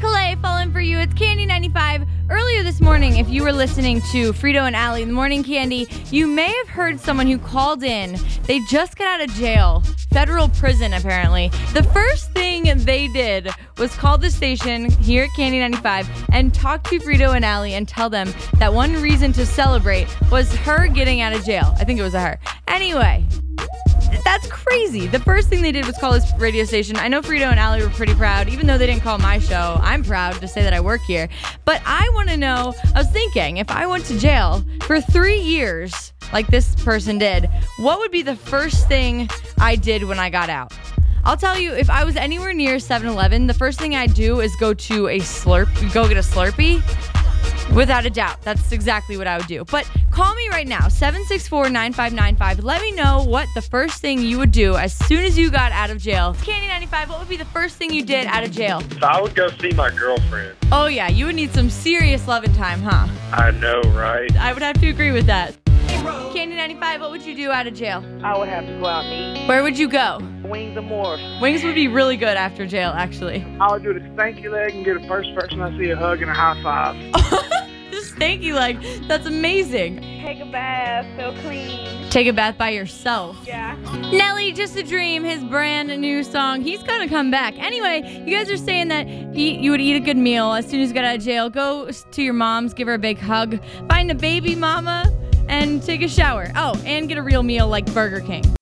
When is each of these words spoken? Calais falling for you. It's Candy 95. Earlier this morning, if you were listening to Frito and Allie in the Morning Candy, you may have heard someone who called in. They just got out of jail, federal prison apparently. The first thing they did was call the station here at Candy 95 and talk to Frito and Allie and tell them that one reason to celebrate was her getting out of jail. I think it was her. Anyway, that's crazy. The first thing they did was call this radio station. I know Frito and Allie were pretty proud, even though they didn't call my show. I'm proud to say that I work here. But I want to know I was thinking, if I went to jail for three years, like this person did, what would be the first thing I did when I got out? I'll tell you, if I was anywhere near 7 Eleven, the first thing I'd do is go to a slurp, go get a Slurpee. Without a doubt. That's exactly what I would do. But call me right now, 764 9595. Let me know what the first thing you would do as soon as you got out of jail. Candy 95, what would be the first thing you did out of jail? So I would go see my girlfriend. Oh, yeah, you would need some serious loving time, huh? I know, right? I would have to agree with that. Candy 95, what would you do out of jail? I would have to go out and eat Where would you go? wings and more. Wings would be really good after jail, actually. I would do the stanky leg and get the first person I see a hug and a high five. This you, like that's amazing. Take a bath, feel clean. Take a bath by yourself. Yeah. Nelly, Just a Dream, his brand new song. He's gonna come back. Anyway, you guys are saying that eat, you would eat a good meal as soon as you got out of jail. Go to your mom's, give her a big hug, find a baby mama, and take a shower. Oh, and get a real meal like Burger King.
Calais 0.00 0.36
falling 0.40 0.70
for 0.70 0.80
you. 0.80 0.98
It's 0.98 1.12
Candy 1.14 1.44
95. 1.44 2.06
Earlier 2.30 2.62
this 2.62 2.80
morning, 2.80 3.16
if 3.16 3.28
you 3.28 3.42
were 3.42 3.52
listening 3.52 4.00
to 4.12 4.32
Frito 4.32 4.66
and 4.66 4.76
Allie 4.76 5.02
in 5.02 5.08
the 5.08 5.14
Morning 5.14 5.42
Candy, 5.42 5.88
you 6.10 6.26
may 6.28 6.52
have 6.58 6.68
heard 6.68 7.00
someone 7.00 7.26
who 7.26 7.36
called 7.36 7.82
in. 7.82 8.16
They 8.44 8.60
just 8.70 8.96
got 8.96 9.20
out 9.20 9.28
of 9.28 9.34
jail, 9.34 9.82
federal 10.12 10.48
prison 10.50 10.94
apparently. 10.94 11.48
The 11.72 11.82
first 11.82 12.32
thing 12.32 12.64
they 12.84 13.08
did 13.08 13.50
was 13.76 13.94
call 13.96 14.18
the 14.18 14.30
station 14.30 14.90
here 14.90 15.24
at 15.24 15.30
Candy 15.34 15.58
95 15.58 16.08
and 16.32 16.54
talk 16.54 16.84
to 16.84 16.98
Frito 17.00 17.34
and 17.34 17.44
Allie 17.44 17.74
and 17.74 17.88
tell 17.88 18.08
them 18.08 18.32
that 18.58 18.72
one 18.72 18.92
reason 19.02 19.32
to 19.32 19.44
celebrate 19.44 20.06
was 20.30 20.54
her 20.56 20.86
getting 20.86 21.22
out 21.22 21.32
of 21.32 21.44
jail. 21.44 21.74
I 21.78 21.84
think 21.84 21.98
it 21.98 22.04
was 22.04 22.14
her. 22.14 22.38
Anyway, 22.68 23.26
that's 24.24 24.46
crazy. 24.68 25.06
The 25.06 25.20
first 25.20 25.48
thing 25.48 25.62
they 25.62 25.72
did 25.72 25.86
was 25.86 25.96
call 25.96 26.12
this 26.12 26.30
radio 26.38 26.64
station. 26.64 26.96
I 26.96 27.08
know 27.08 27.22
Frito 27.22 27.50
and 27.50 27.58
Allie 27.58 27.82
were 27.82 27.88
pretty 27.88 28.14
proud, 28.14 28.48
even 28.48 28.66
though 28.66 28.76
they 28.76 28.86
didn't 28.86 29.02
call 29.02 29.18
my 29.18 29.38
show. 29.38 29.78
I'm 29.82 30.02
proud 30.02 30.40
to 30.40 30.48
say 30.48 30.62
that 30.62 30.74
I 30.74 30.80
work 30.80 31.00
here. 31.02 31.28
But 31.64 31.80
I 31.86 32.10
want 32.14 32.28
to 32.28 32.36
know 32.36 32.74
I 32.94 32.98
was 32.98 33.08
thinking, 33.08 33.56
if 33.56 33.70
I 33.70 33.86
went 33.86 34.04
to 34.06 34.18
jail 34.18 34.64
for 34.82 35.00
three 35.00 35.40
years, 35.40 36.12
like 36.32 36.48
this 36.48 36.74
person 36.84 37.16
did, 37.18 37.48
what 37.78 37.98
would 37.98 38.10
be 38.10 38.22
the 38.22 38.36
first 38.36 38.88
thing 38.88 39.30
I 39.58 39.76
did 39.76 40.04
when 40.04 40.18
I 40.18 40.28
got 40.28 40.50
out? 40.50 40.72
I'll 41.24 41.36
tell 41.36 41.58
you, 41.58 41.72
if 41.72 41.88
I 41.88 42.04
was 42.04 42.16
anywhere 42.16 42.52
near 42.52 42.78
7 42.78 43.08
Eleven, 43.08 43.46
the 43.46 43.54
first 43.54 43.78
thing 43.78 43.94
I'd 43.94 44.14
do 44.14 44.40
is 44.40 44.54
go 44.56 44.74
to 44.74 45.08
a 45.08 45.18
slurp, 45.20 45.68
go 45.94 46.06
get 46.06 46.16
a 46.16 46.20
Slurpee. 46.20 46.82
Without 47.74 48.06
a 48.06 48.10
doubt. 48.10 48.40
That's 48.42 48.72
exactly 48.72 49.16
what 49.16 49.26
I 49.26 49.36
would 49.36 49.46
do. 49.46 49.64
But 49.64 49.88
call 50.10 50.34
me 50.34 50.48
right 50.50 50.66
now, 50.66 50.88
764 50.88 51.68
9595. 51.70 52.64
Let 52.64 52.80
me 52.82 52.92
know 52.92 53.22
what 53.24 53.46
the 53.54 53.62
first 53.62 54.00
thing 54.00 54.20
you 54.20 54.38
would 54.38 54.50
do 54.52 54.76
as 54.76 54.92
soon 54.92 55.24
as 55.24 55.38
you 55.38 55.50
got 55.50 55.70
out 55.72 55.90
of 55.90 55.98
jail. 55.98 56.34
Candy 56.42 56.66
95, 56.68 57.10
what 57.10 57.18
would 57.20 57.28
be 57.28 57.36
the 57.36 57.44
first 57.46 57.76
thing 57.76 57.92
you 57.92 58.04
did 58.04 58.26
out 58.26 58.42
of 58.42 58.50
jail? 58.50 58.80
So 59.00 59.06
I 59.06 59.20
would 59.20 59.34
go 59.34 59.48
see 59.60 59.70
my 59.72 59.90
girlfriend. 59.90 60.56
Oh, 60.72 60.86
yeah, 60.86 61.08
you 61.08 61.26
would 61.26 61.36
need 61.36 61.52
some 61.52 61.70
serious 61.70 62.26
loving 62.26 62.52
time, 62.54 62.80
huh? 62.82 63.06
I 63.32 63.50
know, 63.52 63.80
right? 63.92 64.34
I 64.36 64.52
would 64.52 64.62
have 64.62 64.80
to 64.80 64.88
agree 64.88 65.12
with 65.12 65.26
that. 65.26 65.56
Candy 66.32 66.56
95, 66.56 67.00
what 67.00 67.10
would 67.10 67.22
you 67.22 67.34
do 67.34 67.50
out 67.50 67.66
of 67.66 67.74
jail? 67.74 68.04
I 68.22 68.36
would 68.38 68.48
have 68.48 68.64
to 68.66 68.78
go 68.78 68.86
out 68.86 69.04
and 69.04 69.38
eat 69.38 69.48
Where 69.48 69.62
would 69.62 69.78
you 69.78 69.88
go? 69.88 70.18
wings 70.44 70.76
and 70.78 70.86
more. 70.86 71.18
Wings 71.42 71.62
would 71.62 71.74
be 71.74 71.88
really 71.88 72.16
good 72.16 72.36
after 72.36 72.66
jail, 72.66 72.90
actually. 72.96 73.44
I 73.60 73.70
would 73.70 73.82
do 73.82 73.92
the 73.92 74.00
stanky 74.00 74.50
leg 74.50 74.74
and 74.74 74.84
get 74.84 75.00
the 75.00 75.06
first 75.06 75.34
person 75.34 75.60
I 75.60 75.76
see 75.78 75.90
a 75.90 75.96
hug 75.96 76.22
and 76.22 76.30
a 76.30 76.34
high 76.34 76.60
five. 76.62 77.52
This 78.18 78.40
you, 78.40 78.54
like 78.54 78.80
that's 79.06 79.26
amazing. 79.26 80.00
Take 80.22 80.40
a 80.40 80.46
bath, 80.46 81.06
feel 81.16 81.32
clean. 81.42 82.10
Take 82.10 82.26
a 82.26 82.32
bath 82.32 82.58
by 82.58 82.70
yourself. 82.70 83.36
Yeah. 83.44 83.76
Nelly, 84.12 84.52
Just 84.52 84.76
a 84.76 84.82
Dream, 84.82 85.24
his 85.24 85.42
brand 85.44 85.88
new 86.00 86.22
song. 86.22 86.62
He's 86.62 86.82
gonna 86.82 87.08
come 87.08 87.30
back. 87.30 87.58
Anyway, 87.58 88.22
you 88.26 88.36
guys 88.36 88.50
are 88.50 88.56
saying 88.56 88.88
that 88.88 89.06
eat, 89.34 89.60
you 89.60 89.70
would 89.70 89.80
eat 89.80 89.96
a 89.96 90.00
good 90.00 90.16
meal 90.16 90.52
as 90.52 90.68
soon 90.68 90.80
as 90.80 90.88
you 90.88 90.94
got 90.94 91.04
out 91.04 91.16
of 91.16 91.22
jail. 91.22 91.50
Go 91.50 91.90
to 91.90 92.22
your 92.22 92.34
mom's, 92.34 92.74
give 92.74 92.88
her 92.88 92.94
a 92.94 92.98
big 92.98 93.18
hug, 93.18 93.60
find 93.88 94.10
a 94.10 94.14
baby 94.14 94.54
mama, 94.54 95.12
and 95.48 95.82
take 95.82 96.02
a 96.02 96.08
shower. 96.08 96.50
Oh, 96.56 96.80
and 96.84 97.08
get 97.08 97.18
a 97.18 97.22
real 97.22 97.42
meal 97.42 97.68
like 97.68 97.92
Burger 97.92 98.20
King. 98.20 98.57